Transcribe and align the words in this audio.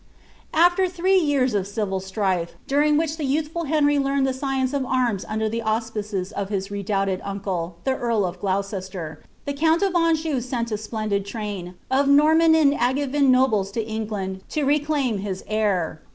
After 0.55 0.89
three 0.89 1.19
years 1.19 1.53
of 1.53 1.67
civil 1.67 1.99
strife, 1.99 2.55
during 2.65 2.97
which 2.97 3.17
the 3.17 3.23
youthful 3.23 3.65
Henry 3.65 3.99
learned 3.99 4.25
the 4.25 4.33
science 4.33 4.73
of 4.73 4.83
arms 4.83 5.23
under 5.29 5.47
the 5.47 5.61
auspices 5.61 6.31
of 6.31 6.49
his 6.49 6.71
redoubted 6.71 7.21
uncle, 7.23 7.75
the 7.83 7.93
earl 7.95 8.25
of 8.25 8.39
Gloucester, 8.39 9.21
the 9.45 9.53
count 9.53 9.83
of 9.83 9.93
Anjou 9.93 10.41
sent 10.41 10.71
a 10.71 10.77
splendid 10.79 11.23
train 11.23 11.75
of 11.91 12.07
Nor 12.07 12.33
man 12.33 12.55
and 12.55 12.73
Angevin 12.73 13.29
nobles 13.29 13.69
to 13.73 13.85
England, 13.87 14.41
to 14.49 14.63
reclaim 14.63 15.19
his 15.19 15.43
heir. 15.45 16.01